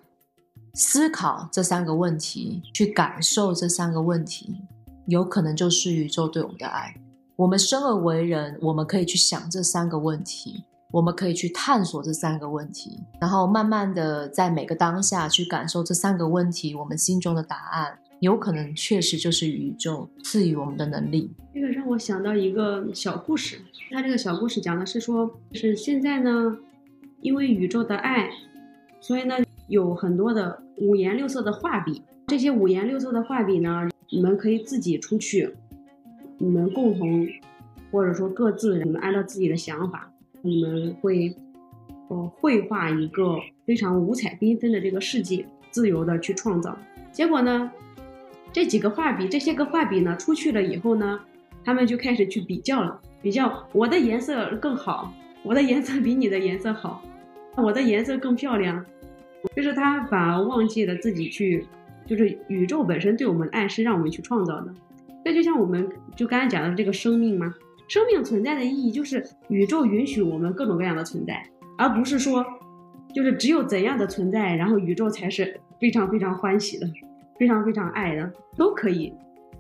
[0.75, 4.61] 思考这三个问题，去感受这三个问题，
[5.07, 6.95] 有可能就是宇宙对我们的爱。
[7.37, 10.62] 我们生而为人，我们可以去想这三个问题，
[10.93, 21.30] 我们可以去探索这三个问题，然后慢慢的在每个当下去感受这三个问题，我们心中的答案，有可能确实就是宇宙赐予我们的能力。
[21.54, 23.58] 这个让我想到一个小故事，
[23.90, 26.58] 他这个小故事讲的是说，是现在呢，
[27.20, 28.28] 因为宇宙的爱，
[29.00, 29.37] 所以呢，
[29.68, 35.54] 有很多的五颜六色的画笔，这些五颜六色的画笔呢，你们可以自己出去。
[36.38, 37.26] 你们共同，
[37.92, 41.34] 或者说各自，你们按照自己的想法，你们会，
[42.08, 46.76] 呃，绘画一个非常五彩缤纷的这个世界，自由的去创造。
[47.12, 47.70] 结果呢，
[48.55, 51.19] 这几个画笔，这些个画笔呢，出去了以后呢，
[51.64, 55.12] 他们就开始去比较了，比较我的颜色更好，
[55.43, 57.03] 我的颜色比你的颜色好，
[57.57, 58.87] 我的颜色更漂亮，
[59.57, 61.67] 就是他反而忘记了自己去，
[62.07, 64.73] 就是宇宙本身对我们的爱是让我们去创造的。
[65.25, 67.53] 这就像我们就刚才讲的这个生命嘛？
[67.88, 71.45] 生命存在的意义就是宇宙允许我们各种各样的存在，
[71.77, 72.47] 而不是说，
[73.12, 76.87] 就是只有怎样的存在，然后宇宙才是非常非常欢喜的，
[77.38, 79.14] 非常非常爱的，都可以。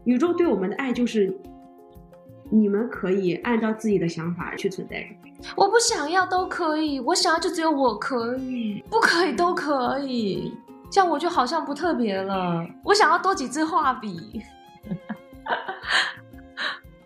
[0.04, 1.34] 宇宙对我们的爱就是，
[2.50, 5.04] 你们可以按照自己的想法去存在。
[5.56, 10.52] 我不想要都可以，我想要就只有我可以，不可以都可以。
[10.90, 12.64] 这样我就好像不特别了。
[12.84, 14.42] 我想要多几支画笔。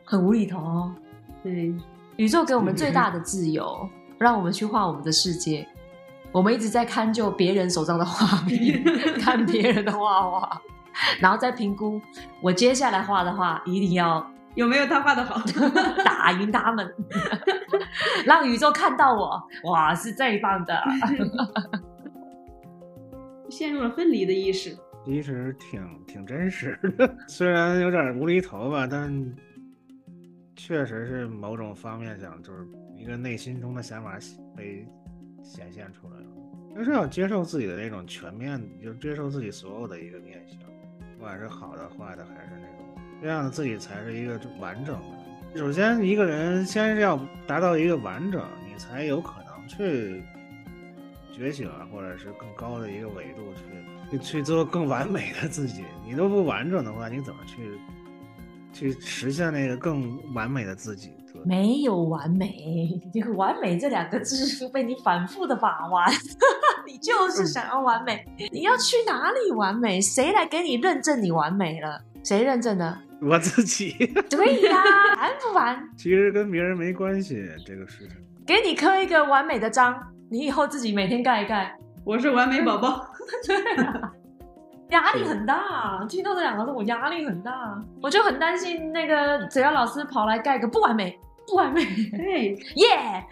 [0.04, 0.94] 很无厘头哦。
[1.42, 1.72] 对，
[2.16, 5.66] 宇宙给我们最大的自由，让我们去画我们的世界。
[6.38, 8.80] 我们一直在看就别人手上的画笔，
[9.20, 10.62] 看别人的画画，
[11.18, 12.00] 然后再评估
[12.40, 14.24] 我接下来画的画一定要
[14.54, 15.42] 有没有他画的好，
[16.04, 16.94] 打赢他们，
[18.24, 20.80] 让宇宙看到我，哇，是最棒的。
[23.50, 24.78] 陷入了分离的意识。
[25.04, 29.12] 其实挺挺真实的，虽然有点无厘头吧，但
[30.54, 32.64] 确实是某种方面讲，就是
[32.96, 34.16] 一个内心中的想法
[34.56, 34.86] 被
[35.42, 36.26] 显现出来了。
[36.76, 40.58] 就是要接受自己的那种全面，就接受自己所有的一个面相，
[41.16, 45.58] 不管是好的、坏的，还是那种这样的自己才是一个完整的。
[45.58, 50.22] 首先，一个人先是要达到一个完整，你才有可能去
[51.32, 53.52] 觉醒啊，或者是更高的一个维度
[54.10, 55.84] 去去做更完美的自己。
[56.06, 57.78] 你都不完整的话，你怎么去
[58.72, 61.12] 去实现那个更完美的自己？
[61.44, 66.10] 没有完美，这个“完美”这两个字被你反复的把玩，
[66.86, 68.24] 你就是想要完美。
[68.52, 70.00] 你要去哪里完美？
[70.00, 72.00] 谁来给你认证你完美了？
[72.22, 72.98] 谁认证的？
[73.20, 73.92] 我自己。
[74.30, 74.82] 对呀，
[75.16, 75.88] 烦不烦？
[75.96, 78.16] 其实跟别人没关系，这个事情。
[78.46, 79.98] 给你刻一个完美的章，
[80.30, 81.76] 你以后自己每天盖一盖。
[82.04, 83.06] 我是完美宝宝。
[83.46, 84.12] 对啊。
[84.90, 87.52] 压力很大，听到这两个字，我压力很大，
[88.00, 91.18] 我就很担心那个只要老师跑来盖个不完美。
[91.48, 93.24] 不完美，对， 耶，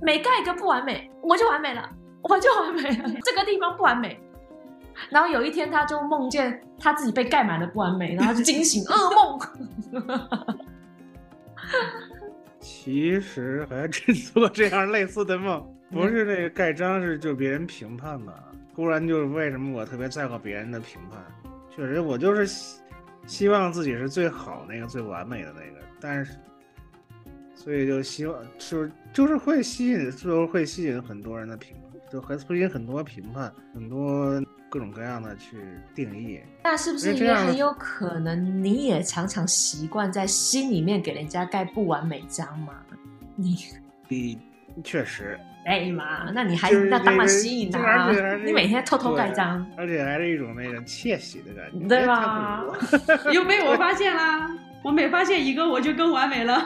[0.00, 1.90] 每盖一个不完美，我就完美了，
[2.22, 3.10] 我就完美了。
[3.24, 4.20] 这个地方不完美，
[5.10, 9.40] 然后有一天他就梦见他自己被盖满了不完美， 然后就惊醒，噩梦。
[12.60, 18.32] 其实还真做这样类似的梦，不是那个盖章，是就别人评判嘛。
[18.74, 21.20] 突然就是为什么我特别在乎别人的评判？
[21.74, 22.80] 确实，我就是希
[23.26, 26.36] 希望自己是最好那个、最完美的那个，但是。
[27.64, 31.74] 所以就希望就是就是会吸引，就是会吸引很多人的评，
[32.12, 35.56] 就会吸引很多评判，很多各种各样的去
[35.94, 36.40] 定义。
[36.62, 42.74] 那是不是也很有可能，你也常常习惯在心里面给人家盖不完美章嘛？
[43.34, 43.56] 你，
[44.08, 44.38] 你
[44.82, 48.10] 确实，哎妈，那你还那当然吸引啊！
[48.44, 52.62] 你每天偷偷盖章，而且还是一种那个窃喜的感觉，对吧？
[53.32, 54.50] 又被我发现啦！
[54.84, 56.60] 我每发现一个，我就更完美了。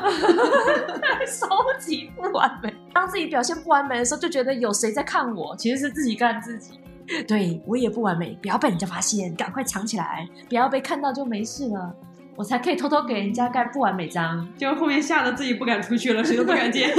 [1.24, 1.46] 收
[1.78, 6.80] 集不完美，当自己表现不完美的时候，就觉得有谁在看我，其实是自己看自己。
[7.28, 11.94] 对我也不完美，不要被人家发现，赶快藏起来，不要被看到就没事了，
[12.34, 14.46] 我才可以偷偷给人家盖不完美章。
[14.58, 16.90] 就后面吓得自己不敢出去了，谁都不敢见，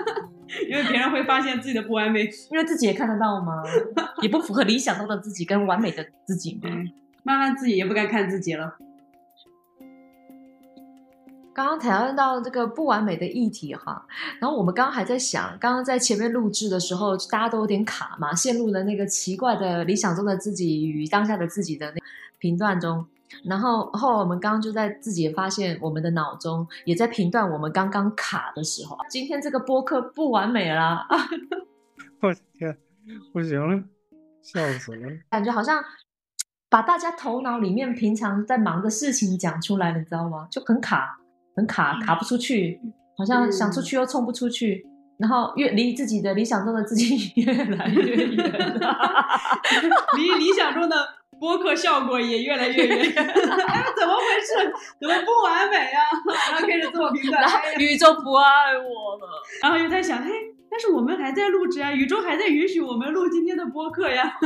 [0.70, 3.62] 因为别人会发现自己的不完美，因为自己也看得到吗？
[4.22, 6.70] 也不符合理想中的自己跟完美的自己吗？
[7.22, 8.78] 慢慢自己也不敢看自己了。
[11.54, 14.04] 刚刚讨论到这个不完美的议题哈，
[14.40, 22.00] 然后我们刚刚还在想，刚刚在前面录制的时候，大家都有点卡嘛，陷入了那个奇怪的理想中的自己与当下的自己的那
[22.38, 23.06] 频段中，
[23.44, 31.06] 然后后来我们刚刚就在自己发现，我们的脑中也在频段我们刚刚卡的时候，今天这个播客不完美了，
[32.20, 32.76] 我天，
[33.32, 33.80] 不行了，
[34.42, 35.80] 笑死了，感觉好像
[36.68, 40.48] 把大家头脑里面平常在忙的事情讲出来了，你知道吗？
[40.50, 41.20] 就很卡。
[41.56, 42.80] 很卡，卡不出去，
[43.16, 44.84] 好像想出去又冲不出去，
[45.18, 48.28] 然后越离自己的理想中的自己 越来越远，
[50.16, 50.96] 离理想中的
[51.38, 52.96] 播客效果也越来越远。
[52.96, 54.72] 哎，怎么回事？
[55.00, 56.00] 怎么不完美啊？
[56.52, 59.42] 然后开始自我评 判，宇宙不爱我了。
[59.62, 60.30] 然后又在想，嘿，
[60.70, 64.36] 但是我们还在录制啊，宇宙还在允许我们录今天的播客呀。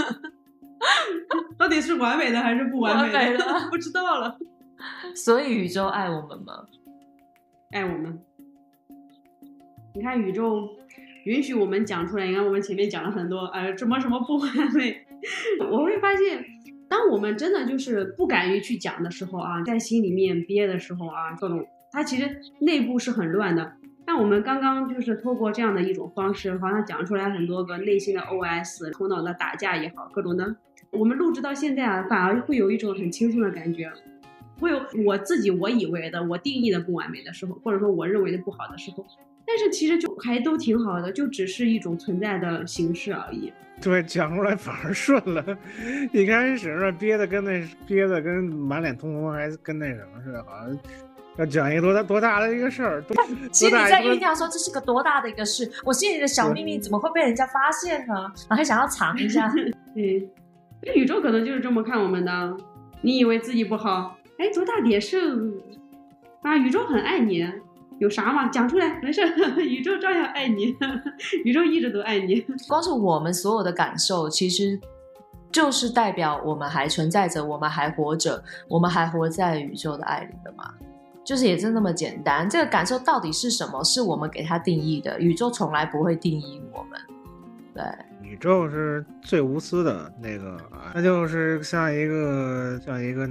[1.59, 3.44] 到底是完美的还是不完美的？
[3.71, 4.37] 不知道了。
[5.14, 6.64] 所以宇宙爱我们吗？
[7.70, 8.18] 爱我们，
[9.94, 10.70] 你看宇宙
[11.24, 12.26] 允许我们讲出来。
[12.26, 15.04] 你看我们前面讲了很多，呃，什么什么不完美。
[15.70, 16.42] 我会发现，
[16.88, 23.72] 当我们真的就是不敢于去讲的时候啊，在心里面憋的时候啊，各种，它其实内部是很乱的。
[24.07, 30.57] 但我们刚刚就是透过这样的一种方式，好像讲出来很多个内心的 OS，头脑的打架也好，各种的。
[30.90, 33.92] 我们录制到现在啊，反而会有一种很轻松的感觉。
[34.59, 39.07] 会有我自己我以为的我定义的不完美的时候，或者说我认为的不好的时候，
[39.47, 43.53] 但是其实就还都挺好的，就只是一种存在的形式而已。
[43.81, 45.57] 对，讲出来反而顺了。
[46.12, 50.79] 一开始那憋的跟那憋的跟满脸通红，还跟那什么似的，好像
[51.37, 53.05] 要讲一个多大多大的一个事儿。
[53.53, 58.15] 心里在酝酿说这是个多大的一个事，我心里的小秘密怎么会被人家发现呢？
[58.15, 59.48] 然后还想要藏一下。
[59.94, 60.29] 对，
[60.96, 62.56] 宇宙可能就是这么看我们的。
[63.00, 64.17] 你以为自己不好？
[64.39, 65.19] 哎，多大点事
[66.43, 66.57] 啊？
[66.57, 67.45] 宇宙很爱你，
[67.99, 68.49] 有啥嘛？
[68.49, 69.21] 讲出来，没事，
[69.61, 70.77] 宇宙照样爱你，
[71.45, 72.41] 宇宙一直都爱你。
[72.69, 74.81] 光是我们所有的感受，其实
[75.51, 80.73] 就是代表我们还存在着，我们还活着，我们还活在宇宙的爱里的嘛？
[81.25, 82.49] 就是也是那么简单。
[82.49, 83.83] 这个感受到底是什么？
[83.83, 85.21] 是我们给它定义的。
[85.21, 87.01] 宇宙从来不会定义我们。
[87.75, 87.85] 对，
[88.23, 90.57] 宇宙是最无私的那个，
[90.95, 93.29] 它就是像一个像一个。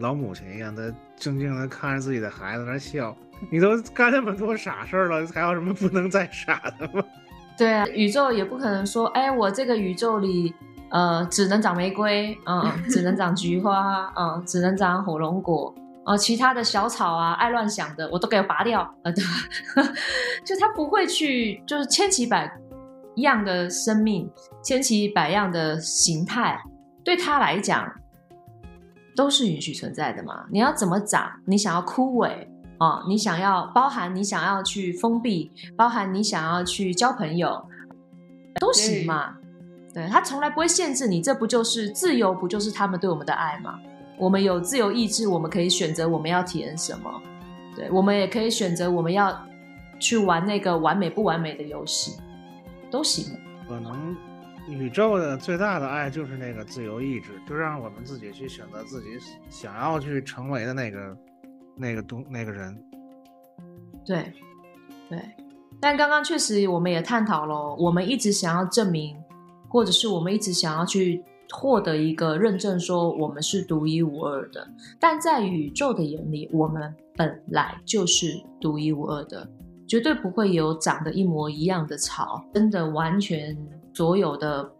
[0.00, 3.14] 老母亲一样的静静的看着自己的孩子在笑，
[3.50, 7.04] 你都干那么多傻事儿了，还有什么不能再傻的吗？
[7.56, 10.54] 对啊，宇宙也不可能说，哎，我这个宇宙里，
[10.90, 15.74] 呃，只能长玫瑰，嗯，只能长菊花，嗯，只能长火龙果，
[16.06, 19.30] 呃，其他的小草啊，爱乱想的，我都给拔掉，呃，对吧？
[20.46, 22.50] 就他不会去，就是千奇百
[23.16, 24.30] 样的生命，
[24.64, 26.58] 千奇百样的形态，
[27.04, 27.86] 对他来讲
[29.14, 30.44] 都是允许存在的嘛。
[30.50, 31.30] 你要怎么长？
[31.44, 32.46] 你想要枯萎？
[32.78, 37.62] 哦，你想要包含你想要去封闭，包含你想要去交朋友，
[38.58, 39.36] 都行嘛。
[39.92, 42.32] 对他从来不会限制你，这不就是自由？
[42.32, 43.78] 不就是他们对我们的爱吗？
[44.18, 47.10] 我们有自由意志，我们可以选择我们要体验什么。
[47.76, 49.36] 对，我们也可以选择我们要
[49.98, 52.18] 去玩那个完美不完美的游戏，
[52.90, 53.36] 都行。
[53.68, 54.16] 可能
[54.70, 59.08] 宇宙的最大的爱就是那个自由意志，就让我们自己去选择自己
[59.48, 61.16] 想要去成为的那个。
[61.76, 62.76] 那个东那个人，
[64.04, 64.30] 对，
[65.08, 65.18] 对，
[65.80, 69.16] 但刚刚确实我们也探讨了，我们一直想要证明，
[69.66, 74.68] 或者是我们一直想要去获得一个认证，说我们是独一无二的。
[74.98, 79.48] 但在宇宙的眼里，我们本来就是独一无二的，
[79.88, 83.56] 绝对不会有长得一模一样的草，真的完全
[83.92, 84.70] 所有的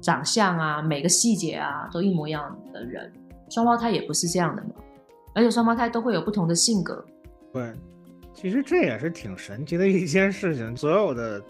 [0.00, 3.12] 长相啊，每个细节啊都一模一样的人，
[3.50, 4.70] 双胞胎也不是这样的嘛。
[5.34, 7.04] 而且双胞胎都会有不同的性格，
[7.52, 7.72] 对，
[8.32, 10.74] 其实这也是挺神奇的一件事情。
[10.76, 11.42] 所有的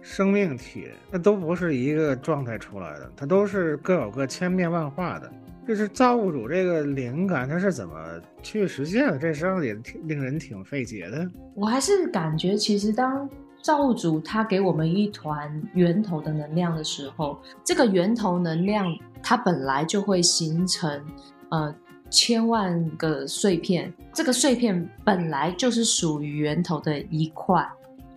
[0.00, 5.32] 生命体，那都不是一个状态出来的，它都是各有各千变万化的。
[5.66, 9.18] 就是造物主这个灵感，它是怎么去实现的？
[9.18, 11.26] 这实际上也挺令人挺费解的。
[11.54, 13.26] 我还是感觉，其实当
[13.64, 21.02] 造物主他给我们一团源头的能量的时候，这个源头能量它本来就会形成，
[21.48, 21.74] 呃。
[22.10, 27.66] 千万个碎片，这个碎片本来就是属于源头的一块，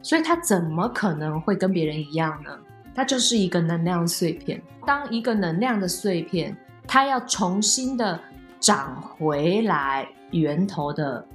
[0.04, 2.56] 所以它怎么可能会跟别人一样呢？
[2.94, 4.62] 它就是一个能量碎片。
[4.86, 8.20] 当一个能量的碎片，它要重新的
[8.60, 11.26] 长回来源头的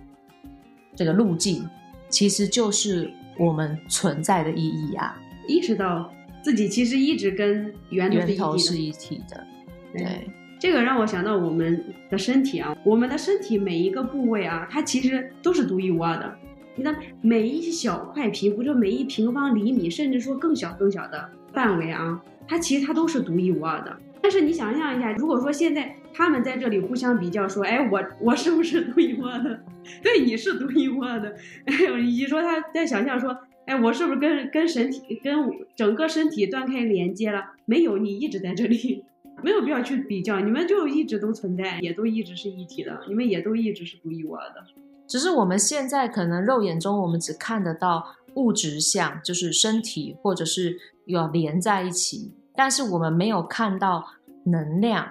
[0.95, 1.69] 这个路径，
[2.09, 5.21] 其实就是我们存在的意义啊！
[5.49, 6.13] 意识到
[6.43, 9.45] 自己其实一直跟源头是一体的，
[9.93, 10.29] 对。
[10.61, 16.33] 这个让我想到我们的身体啊，我们的身体每一个部位啊，它其实都是独一无二的。
[16.77, 23.97] 你的每一小块皮肤，就每一平方厘米，甚至说更小更小的范围啊，它其实它都是独一无二的。
[24.23, 29.61] 但是你想象一下，如果说现在他们在这里互相比较，说，哎，我我是不是独一无二的？
[30.03, 31.35] 对，你是独一无二的。
[31.67, 33.37] 哎，以及说他在想象说，
[33.67, 35.35] 哎，我是不是跟跟身体跟
[35.75, 37.43] 整个身体断开连接了？
[37.65, 39.05] 没有，你一直在这里。
[39.43, 44.63] 没有必要去比较，你们就一直都存在，也都一直是一体的，你们也都一直是独一无二的。
[45.09, 54.07] 只是我们现在可能肉眼中我们只看得到物质相，就是身体或者是要连在一起，但是我们没有看到
[54.45, 55.11] 能量，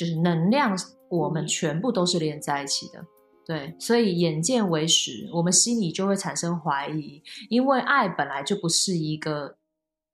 [0.00, 0.74] 就是能量，
[1.10, 3.04] 我们全部都是连在一起的。
[3.44, 9.56] 对，所以眼见为实，我们心里就会产生怀疑，因为爱本来就不是一个。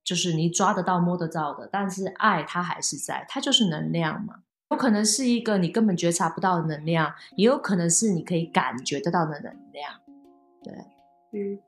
[0.05, 4.37] 就是你抓得到、摸得到的，但是爱它还是在，它就是能量嘛。
[4.71, 9.93] 有可能是一个你根本觉察不到的能量，也有可能是你可以感觉得到的能量。
[10.63, 10.73] 对，
[11.33, 11.59] 嗯，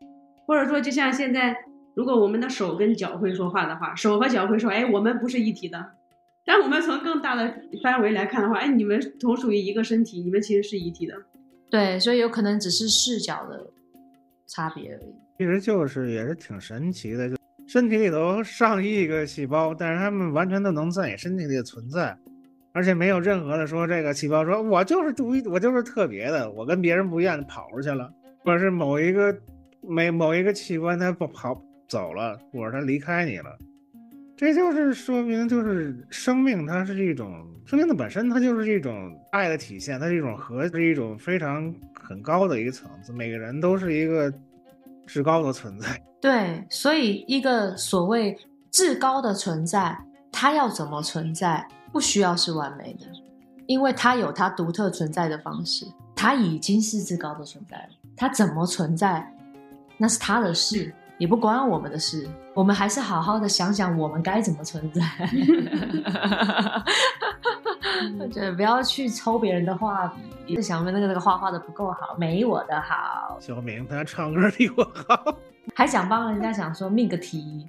[0.46, 1.56] 或者说就像现在，
[1.96, 5.94] 如果我们的手跟脚会说话的话，手和脚会说：“哎，我们不是一体的。”
[6.48, 11.14] 但我们从更大的范围来看的话，哎，你们同属于一个身体，你们其实是一体的。
[11.70, 13.66] 对，所以有可能只是视角的
[14.46, 15.14] 差别而已。
[15.36, 17.36] 其实就是也是挺神奇的，就。
[17.66, 22.16] 身体里头上亿个细胞，但是它们完全都能在你身体里存在，
[22.72, 28.10] 而且没有任何的说这个细胞说我就是独一，我就是特别的，我跟别人不一样，跑出去了，
[28.42, 29.36] 或者是某一个
[29.82, 33.54] 每某一个器官它不跑走了，或者它离开你了，
[34.38, 44.32] 这就是说明就是生命它是一种生命的本身，它就是一种爱的体现，它是一种和是一种非常很高的一个层次，每个人都是一个
[45.08, 46.00] 至高的存在。
[46.22, 48.38] 对，所以一个所谓
[48.70, 49.98] 至高的存在，
[50.30, 53.06] 它要怎么存在，不需要是完美的，
[53.66, 55.84] 因为它有它独特存在的方式，
[56.14, 57.88] 它已经是至高的存在了。
[58.16, 59.34] 它怎么存在，
[59.96, 62.26] 那是他的事，也不关我们的事。
[62.54, 65.02] 我们还是好好的想想，我们该怎么存在。
[68.32, 70.12] 对，不要去抽别人的画
[70.46, 73.36] 笔，想那个那个画画的不够好，没我的好。
[73.40, 75.36] 小明他唱歌比我好。
[75.74, 77.68] 还想帮人家想说命个题，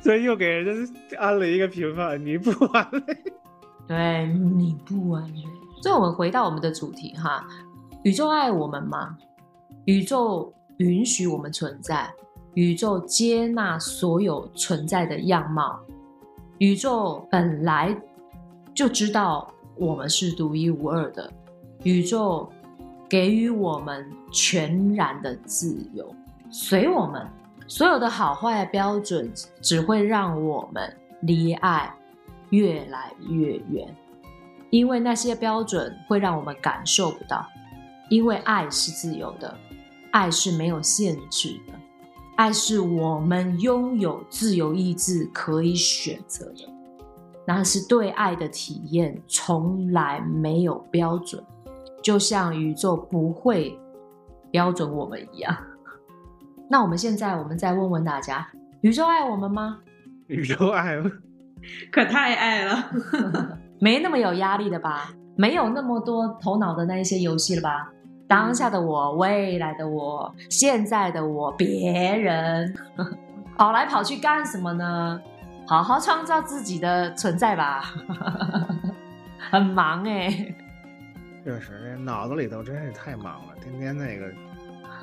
[0.00, 3.00] 所以又给人家安了一个平凡，你不完美，
[3.88, 5.42] 对你不完美。
[5.82, 7.44] 所以，我们回到我们的主题哈，
[8.04, 9.16] 宇宙爱我们吗？
[9.86, 12.12] 宇宙允许我们存在，
[12.54, 15.78] 宇宙接纳所有存在的样貌，
[16.58, 17.96] 宇宙本来
[18.74, 21.30] 就知道我们是独一无二的，
[21.82, 22.50] 宇宙
[23.08, 26.14] 给予我们全然的自由，
[26.50, 27.26] 随我们。
[27.66, 31.90] 所有的好坏标准只会让我们离爱
[32.50, 33.88] 越来越远，
[34.68, 37.46] 因为那些标准会让我们感受不到。
[38.10, 39.56] 因为爱是自由的，
[40.14, 41.72] 爱是没有限制的，
[42.36, 46.72] 爱是我们拥有自由意志可以选择的。
[47.44, 51.42] 那是对爱的体验从来没有标准，
[52.00, 53.76] 就像宇宙不会
[54.52, 55.52] 标准我们一样。
[56.70, 58.48] 那我们现在，我们再问问大家：
[58.82, 59.80] 宇宙爱我们吗？
[60.28, 60.96] 宇宙爱，
[61.90, 62.88] 可太爱了，
[63.80, 65.12] 没那么有压力的吧？
[65.36, 67.90] 没有那么多头脑的那一些游戏了吧？
[68.34, 72.74] 当下的我，未来的我，现在的我，别人
[73.56, 75.20] 跑来跑去干什么呢？
[75.68, 77.94] 好好创造自己的存在吧。
[79.52, 80.52] 很忙哎，
[81.44, 84.28] 确实，脑子里头真是太忙了，天天那个。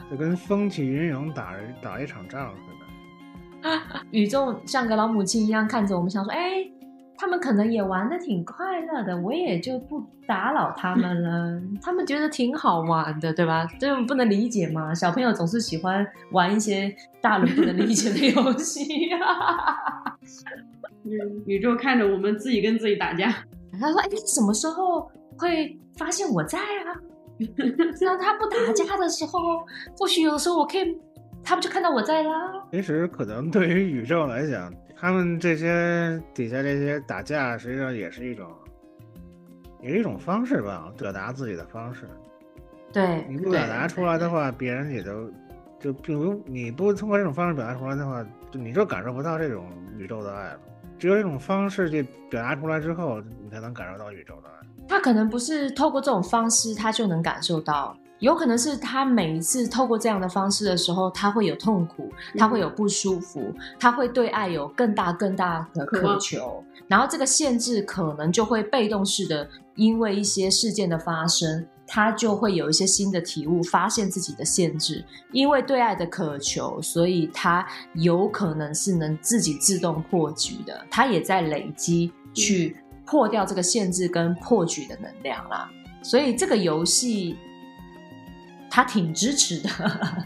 [0.10, 2.62] 就跟风起云涌打打一场仗似
[3.64, 6.70] 的， 宇宙像个老母亲一样看着我们，想说：“哎，
[7.22, 11.62] 他们可能也玩的挺快乐的，我也就不打扰他们了。
[11.80, 13.64] 他们觉得挺好玩的，对吧？
[13.80, 14.92] 这种不能理解嘛？
[14.92, 16.92] 小朋友总是喜欢玩一些
[17.22, 18.84] 大人不能理解的游戏。
[21.46, 23.32] 宇宙看着我们自己跟自己打架，
[23.80, 25.08] 他说：“哎，什么时候
[25.38, 26.98] 会发现我在啊？”
[28.02, 29.40] 那他不打架的时候，
[29.96, 30.98] 或许有的时候我可以，
[31.44, 32.34] 他不就看到我在啦？
[32.72, 38.48] 其实可能对于宇宙来讲，他们这些底下这些打架，实际上也是一种，
[39.82, 42.08] 也是一种方式吧，表达自己的方式。
[42.94, 45.28] 对，你不表达出来的话，别人也都，
[45.80, 50.60] 就比如你不通过这种方式表达出来的话，就你就感受不到这种宇宙的爱了。
[51.00, 54.68] 只有这种方式去表达出来之后，你才能感受到宇宙的爱。
[54.88, 57.98] 他可能不是透过这种方式，他就能感受到。
[58.22, 66.64] 有可能是他每一次透过这样的方式的时候，他会有痛苦，他会有不舒服，他会对爱有更大更大的渴求。
[66.88, 75.04] 然后这个限制可能就会被动式的，因为一些事件的发生，他就会有一些新的体悟，发现自己的限制。
[75.32, 80.86] 因为对爱的渴求，所以他有可能是能自己自动破局的。
[80.90, 82.78] 他也在累积去。
[83.04, 85.70] 破掉这个限制跟破局的能量啦，
[86.02, 87.36] 所以这个游戏
[88.72, 89.70] 它挺支持的。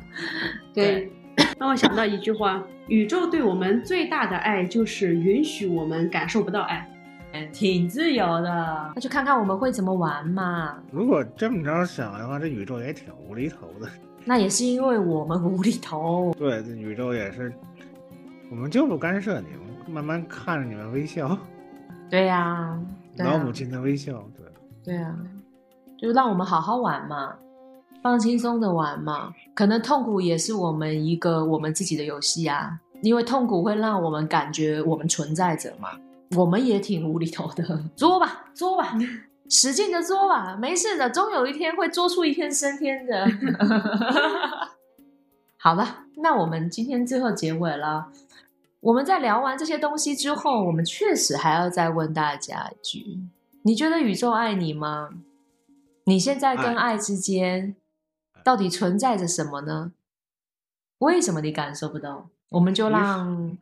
[0.72, 1.12] 对，
[1.60, 6.88] 让我想到一句话：宇宙对我们最大的爱就是允许我们感受不到爱，
[7.52, 8.91] 挺自由的。
[8.96, 10.78] 那就看看我们会怎么玩嘛。
[10.91, 13.89] 如果这么着想的话，这宇宙也挺无厘头的。
[14.24, 16.34] 那也是因为我们无厘头。
[16.38, 17.52] 对，这宇宙也是，
[18.52, 21.38] 我们就不干涉你们，慢慢看着你们微笑。
[22.10, 22.80] 对呀，
[23.18, 24.46] 老母亲的微笑，对，
[24.84, 25.16] 对啊，
[25.98, 27.36] 就让我们好好玩嘛，
[28.06, 29.34] 放轻松的玩嘛。
[29.56, 35.89] 可能痛苦也是我们一个我们自己的游戏啊，因为痛苦会让我们感觉我们存在着嘛。
[36.38, 37.64] 我们也挺无厘头的，
[37.97, 38.95] 作吧，作吧，
[39.49, 43.26] 使劲的作吧，没事的，终有一天会作出一片升天的。
[45.58, 48.10] 好了，那我们今天最后结尾了。
[48.82, 53.18] 我们在聊完这些东西之后，我们确实还要再问大家一句：
[53.64, 55.10] 你觉得宇宙爱你吗？
[56.03, 57.76] 你现在跟爱之间
[58.46, 59.91] 到底存在着什么呢？
[61.00, 62.30] 为什么你感受不到？
[62.52, 63.58] 我们就让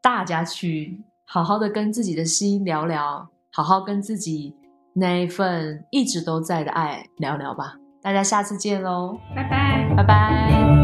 [0.00, 4.54] 大家去好好的跟自己的心聊聊，好好跟自己
[4.94, 7.74] 那一份一直都在的爱聊聊吧。
[8.00, 10.77] 大家下次见喽，拜拜，拜拜。